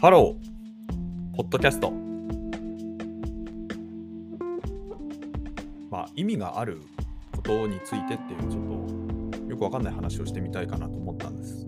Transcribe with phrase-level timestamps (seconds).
[0.00, 1.90] ハロー、ポッドキャスト。
[5.90, 6.80] まあ、意味がある
[7.36, 11.66] ことについてっていう、ちょっとよくわかんない話をしてみたいかなと思ったんです。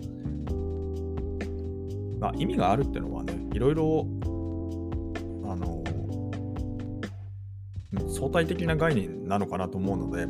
[2.19, 4.07] まあ、意味があるっていうのはね、いろいろ、
[5.45, 5.83] あの、
[8.09, 10.25] 相対的な概念なのかなと思うので、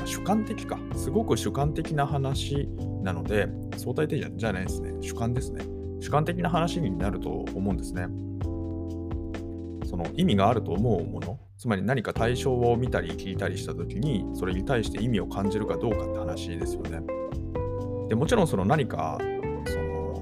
[0.00, 0.78] ま、主観的か。
[0.94, 2.66] すごく主観的な話
[3.02, 3.46] なので、
[3.76, 4.94] 相対的じゃないですね。
[5.02, 5.71] 主観ですね。
[6.02, 8.08] 主観的な話になると思うんですね。
[9.88, 17.00] その意味があると思うもの、つまり何か対象を見たり聞いたりしたときに、それに対して意味を感じるかどうかって話ですよね。
[18.08, 19.16] でもちろんその何か、
[19.66, 20.20] その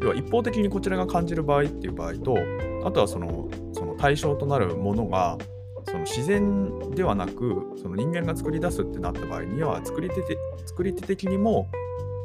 [0.00, 2.38] 要は一方的にこちらが感じる場合っていう場合と、
[2.86, 5.36] あとはそのその対象となるものが
[5.84, 10.22] その自然ではなくその人間が作り出すってなった場合には作り手
[10.64, 11.68] 作り手的にも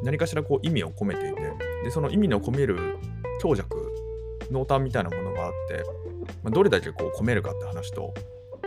[0.02, 2.98] 何かしらこう意味を込めていてでその意味の込める
[3.40, 3.94] 強弱
[4.50, 5.84] 濃淡みたいなものがあって、
[6.42, 8.12] まあ、どれだけこう込めるかって話と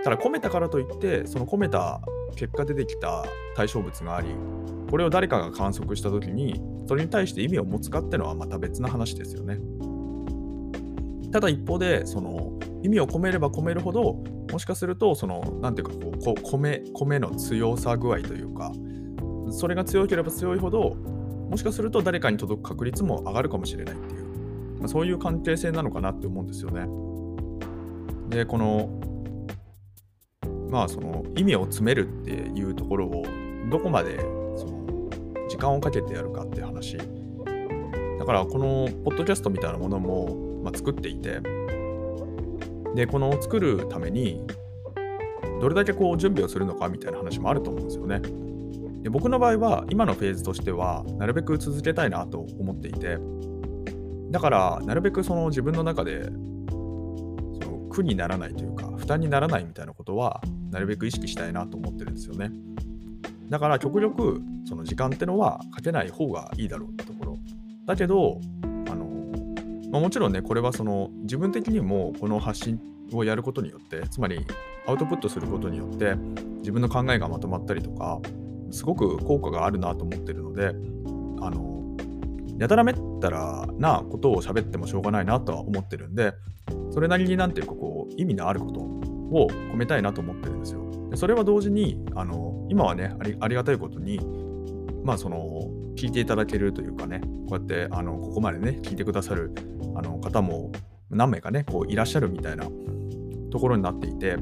[0.05, 1.99] ただ込めたからといってその込めた
[2.37, 3.25] 結果出てきた
[3.57, 4.29] 対象物があり
[4.89, 9.59] これを誰かが観測した時にそれに対して意味を持つかっていうのはまた別な話ですよね。
[11.31, 14.13] ただ一方でその意味を込めれば込めるほど
[14.49, 18.71] もしかするとその何ていうかこうこ米米の強さ具合というか
[19.51, 20.95] それが強ければ強いほど
[21.49, 24.23] もしかすると誰かに届く確率も上がるかもしれないっていう、
[24.79, 26.87] まあ、そういう関係性なのかなって思うんですよね。
[28.29, 28.89] で、この、
[30.69, 33.25] まあその意味を詰めるっていうところを
[33.71, 34.19] どこまで
[34.55, 35.09] その
[35.49, 36.97] 時間をかけてやるかって話。
[36.97, 41.41] だからこのポッドキャストみたいなものも、まあ、作っていて、
[42.93, 44.45] で、この作るために
[45.59, 48.21] どれだけこう準備をするのかみたいな話もあると思うんですよね。
[49.01, 53.17] で僕の場合は今のフェーズとしてはなるべく続けたいなと思っていて
[54.31, 60.41] だからなるべくその自分の中でその苦にならないというか負担にならないみたいなことは
[60.71, 62.51] なるべく意識したいなと思ってるんですよね。
[63.49, 67.37] だから極力その時間ってのはかけない方がいいだろうってところ。
[67.85, 68.39] だけど
[68.91, 69.05] あの、
[69.91, 72.79] まあ、もちろんねこれはその自分的にもこの発信
[73.11, 74.45] をやることによってつまり
[74.85, 76.15] アウトプットすることによって
[76.59, 78.19] 自分の考えがまとまったりとか
[78.71, 80.67] すごく効果があるなと思ってるので、
[81.41, 81.95] あの、
[82.59, 86.33] やたらめったらなことを喋ってもしょうがないなとは思ってるんで、
[86.91, 91.09] それなりになんていうかこう、意味のあることを込めたいなと思ってるんですよ。
[91.09, 94.19] でそれは同時に、あの、今はねあり、ありがたいことに、
[95.03, 99.53] まあその、聞いていただけるというかね、こうやってあのここまでね、聞いてくださる
[99.95, 100.71] あの方も
[101.09, 102.65] 何名かね、こういらっしゃるみたいな
[103.51, 104.37] ところになっていて、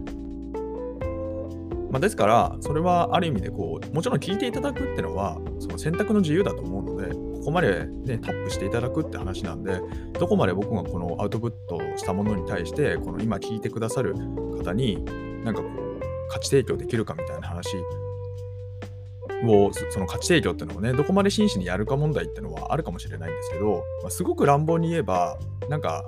[1.92, 9.80] まあ、ですから、それはある意味でこう、もちろん聞いていただくっていうのは、その選択の自由だと思うので、ここまで、ね、タップしていただくって話なんで、
[10.20, 14.16] どこまで僕がこのアウトプットしたものに対して、この今聞いてくださる
[14.58, 15.04] 方に、
[15.44, 17.78] なんかこう、価値提供できるかみたいな話
[19.46, 25.38] を、その価値提供っていうのをね、どこまで真摯にやるか問題っていうのはあるかもしれないんですけど、まあ、すごく乱暴に言えば、
[25.70, 26.06] なんか、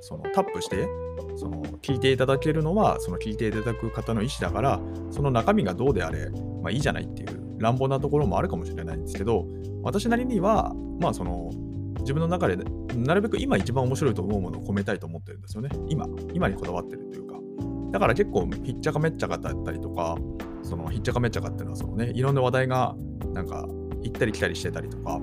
[0.00, 0.88] そのタップして、
[1.36, 4.80] その聞いていただけるのはその聞いていただく方の意思だから
[5.10, 6.30] その中身がどうであれ、
[6.62, 9.46] まあ、いいじゃないっていう乱暴なところもあるかもしれないんですけど
[9.82, 11.50] 私なりにはまあその
[12.00, 12.56] 自分の中で
[12.96, 15.70] なるべく今一番面白いと思うものを込めたいと思ってるんですよね。
[15.88, 17.36] 今今にこだわってるというか。
[17.92, 20.16] だから結構ひっちゃかめっちゃかだったりとか
[20.62, 22.96] そのひっちゃかめっちゃかっていうのはそのねいろんな話題が
[23.32, 23.68] なんか
[24.02, 25.20] 行ったり来たりしてたりとか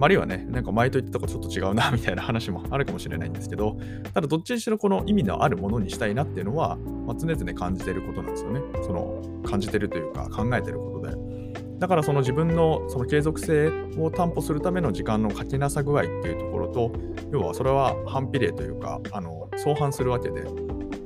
[0.00, 3.76] あるいはね、なんか前と言ったとこちょっと違うな みたいな話もあるかもしれないんですけど、
[4.14, 8.60] ただどっちにしろこの意味のあるものにしたいなっていうのは、まあ、常々感じてることなんですよね。
[8.82, 11.30] その感じてるというか考えてることで。
[11.78, 16.92] だからその自分のその継続性を担保するための時間のかけなさ具合っていうところと、
[17.32, 20.44] 要はそれは反比例というか、あの相反するわけで、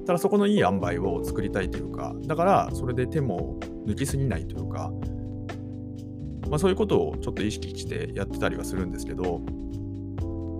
[0.05, 3.57] ただそこのいい塩梅を作りたいというか、だからそれで手も
[3.87, 4.93] 抜きすぎないというか、
[6.49, 9.41] まあ、そういうことをちょっと意識してやってたりはするんですけど、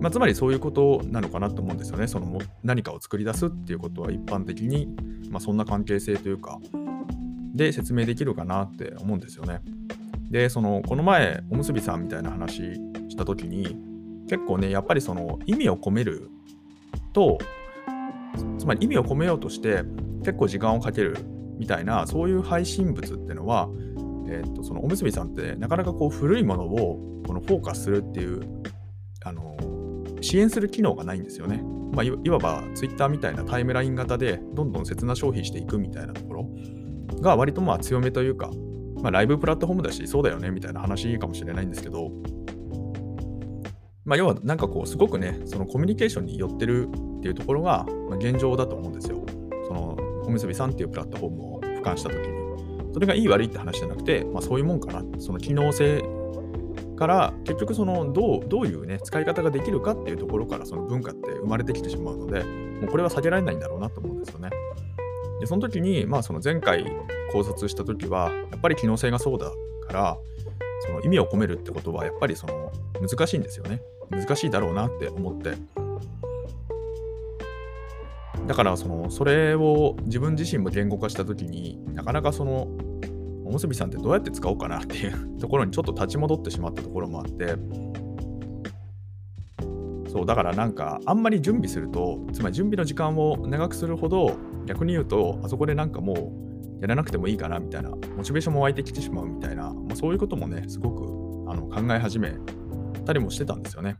[0.01, 2.07] まあ、つまりそういうことなのかなと思うんですよね。
[2.07, 4.87] その何かを作り出すっていうことは一般的に、
[5.29, 6.59] まあ、そんな関係性というか、
[7.53, 9.61] で説明できるかなって思うんですよね。
[10.29, 12.75] で、そのこの前、おむすびさんみたいな話
[13.09, 13.77] した時に、
[14.27, 16.29] 結構ね、やっぱりその意味を込める
[17.13, 17.37] と、
[18.57, 19.83] つまり意味を込めようとして
[20.19, 21.17] 結構時間をかける
[21.57, 23.69] みたいな、そういう配信物っていうのは、
[24.27, 28.63] えー、とそのおむすびさんってなかなかこう古いものをこのフォーカスするっていう
[29.23, 29.57] あの
[30.21, 31.63] 支援する機能がないんですよね。
[31.93, 36.49] まあ、いわば Twitter みたいなタイムライン型でどんどん切な消費していくみたいなところ
[37.21, 38.49] が割とまあ強めというか、
[39.01, 42.11] まあ、ライブプラットフォームだしそうだよねみたいな話かもしれないんですけど、
[44.03, 46.89] まあ、要はなんかこうすごくねそのコミュニケーションに寄ってる
[47.19, 47.87] っていうところが、
[48.19, 49.25] 現状だと思うんですよ。
[49.67, 52.44] そのおむすびさんっていうプラットフォームを俯瞰した時に。
[52.95, 55.03] それがいい悪いって話じゃなくて、まあ、そういうもんかな。
[55.19, 56.01] その機能性
[56.95, 64.49] から結局そのどうどういうね使い方ができるかっていうところからその文化って生まれてきてしまうのでもうこれは避けられないんだろうなと思うんですよね。
[65.41, 66.85] でその時にまあその前回
[67.33, 69.51] 考察した時はやっぱり機能性がそうだ
[69.87, 70.17] から
[70.87, 72.71] その意味を込めるってことはやっぱりその
[73.01, 73.81] 難しいんですよね。
[74.09, 75.55] 難しいだろうなって思って。
[78.47, 82.67] だからそのそれを自分自身も言語化した時になかなかその
[83.45, 87.55] おむすびさんってどうやって使おうかなっていうところにちょっと立ち戻ってしまったところもあって
[90.09, 96.13] そうだからなんかあんまり準備するとつまり準備の時間を長くするほど逆に言うとあそこでなんかも
[96.79, 101.03] うやらなくてもいいかなみたいなモチベーションも湧いてきてしまうみたいな、まあ、そういうこともねすごく
[101.51, 102.33] あの考え始め
[103.05, 103.97] たりもしてたんですよね。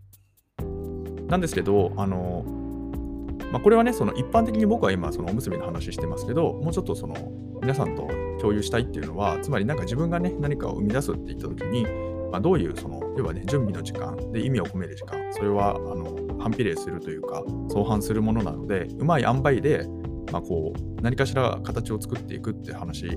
[1.28, 2.46] なんですけどあの
[3.52, 7.16] まあ、これはね、その一般的に僕は今、そのおむすびの話してますけど、もうちょっとその
[7.62, 8.10] 皆さんと
[8.46, 11.84] 共有したいっていうのは、つまりなんか自分がね、何かを生み出すって言った時に、
[12.32, 19.88] まあ、どういうその、要はね、準備の時間で意味を込める時間、それはあの反比例するというか、相反するものなので、うまい塩梅で、
[20.32, 23.08] まあ、こう、何かしら形を作っていくって話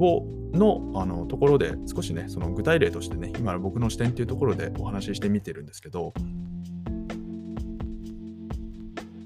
[0.00, 6.12] をのあのところで少しね、その具体例としてね、今の僕の視点っていうところでお話ししてみてるんですけど、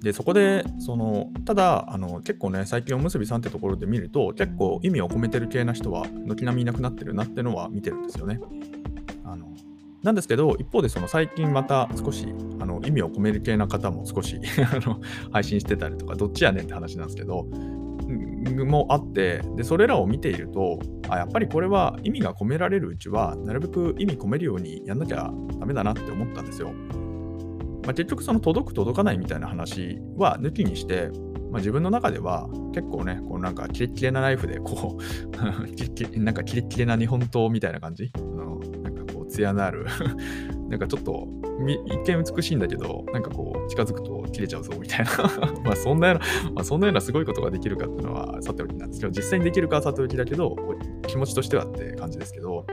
[0.06, 8.38] でそこでそのただあの結構ね最近おむすびさんってところで見ると結構意味を込めてる系な人は軒並みいなくなってるなってのは見てるんですよね。
[9.24, 9.48] あの
[10.04, 12.28] なんですけど一方でその最近また少し
[12.60, 14.38] あの意味を込める系な方も少し
[14.72, 15.00] あの
[15.32, 17.42] 配信してたりとかどっちやねんって話なんですけど
[18.64, 26.70] もあってでそれらを見ているとあやっぱりこれは意味が込められるうちはなるべく意味込めるようにやんなきゃダメだなって思ったんですよ。
[27.86, 31.10] まあ、結局その届く届かないみたいな話は抜きにして、
[31.50, 35.36] まあ、自分の中では結構ね、こうなんかキレッキレなナイフでこう
[36.20, 38.10] なんかキレッキレな日本刀みたいな感じ？
[38.16, 39.86] あのなんかこう艶のある
[40.68, 41.28] なんかちょっと
[41.86, 45.12] 一見美しいんだけど、なんかこう近づくと切れちゃうぞみたいな。
[45.64, 49.00] まあそんなような、まあ、そんなようなすごいことができるかっていうのはさておきなんです。
[49.00, 50.56] けど、実際にできるかはさておきだけど、
[51.06, 52.66] 気持ちとしてはって感じですけど、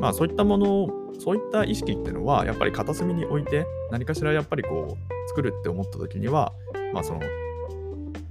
[0.00, 6.52] まあそういったものをそういった意識っていうのはやっぱり片隅に置いて何かしらやっぱりこう作るって思った時には
[6.92, 7.20] まあその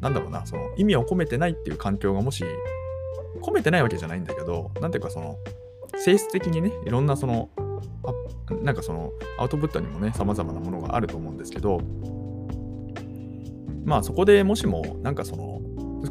[0.01, 2.43] なんだろうなその意味を込めてないっていう環境がもし
[3.41, 5.38] 込めてないわけじゃないんだけどなんていうかその
[5.95, 7.49] 性質的にねいろんなその
[8.03, 11.79] あなんかそのアウトプットにもね様々なものがあると思うんですけど
[13.85, 15.61] まあそこでもしもなんかその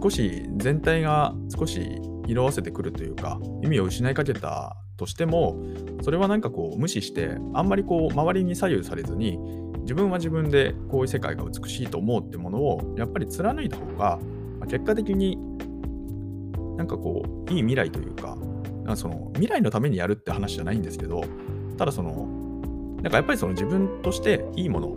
[0.02, 5.56] 少し全体が少し色あせてくるというか意味を失いかけたとしても
[6.02, 9.38] それはなんかこう無視してあんまりこう周りに左右されずに
[9.80, 14.18] 自分は自分でこういう世界が美しいと思うってものをやっぱり貫いた方が、
[14.68, 15.38] 結果的に
[16.76, 18.36] なんかこういい未来というか
[18.90, 21.24] かその未来のためにやるって話じゃないんですけど
[21.78, 22.26] ただその
[23.02, 24.96] なんかやっぱりその自分としていいもの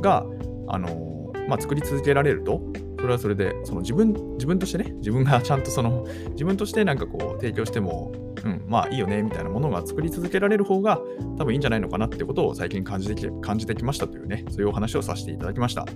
[0.00, 0.24] が
[0.68, 2.62] あのまあ、作り続けられると
[2.98, 8.12] それはそれでその自分自分としてね自分がちゃんとその自分としてなんかこう提供しても
[8.44, 11.00] うん、まあいいよねみたいなものが作り続けられる方が
[11.38, 15.86] 多分いいんじゃないのかなってことを最近感じてき感じてきましたというね、そういうお話をさせていただきました。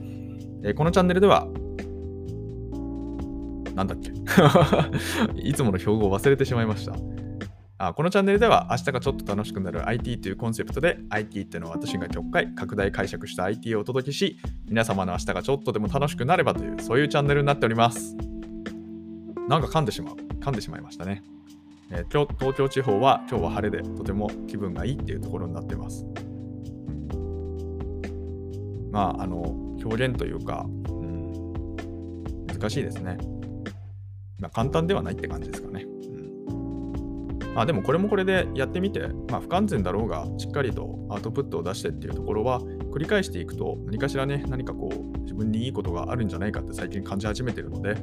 [0.62, 1.46] えー、このチャンネルでは、
[3.74, 4.10] なんだっけ？
[5.40, 6.94] いつもの標語を忘れてしまいました。
[7.78, 18.16] あこのチャンネルでは明日がちょっと楽しくなる IT というコンセプトで IT っていうのは私が極快拡大解釈した IT をお届けし皆様の明日がちょっとでも楽しくなればというそういうチャンネルになっております
[19.46, 21.22] なんか噛んでしまう噛んでしまいましたね
[21.90, 26.04] えー、今日東京地方は今日は晴れでとても気分がいいっていうところになってます。
[28.90, 29.42] まあ、あの、
[29.84, 33.18] 表現というか、うん、難しいですね。
[34.40, 35.86] まあ、簡単ではないって感じですかね。
[37.54, 47.96] まあ、でもこれもこれでやってみて、まあ、不完全だろうが、しっかりとアウトプットを出してっていうところは、繰り返していくと、何かしらね、何かこう、自分にいいことがあるんじゃないかって最近感じ始めてるので、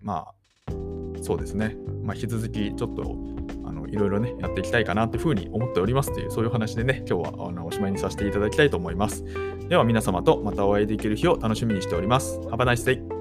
[0.00, 0.34] まあ、
[1.24, 3.16] そうですね、まあ、引き続きちょっと
[3.66, 9.24] あのいろいろね、やっていきたいかなというふうに思っておりますという、そういう話でね、今日はあのおしまいにさせていただきたいと思います。
[9.68, 12.38] では皆様とまたお会いできる日を楽しみにしております。
[12.50, 13.13] Have a nice!